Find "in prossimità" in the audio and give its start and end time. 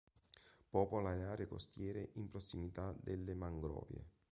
2.13-2.91